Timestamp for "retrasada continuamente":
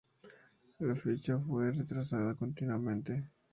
1.71-3.23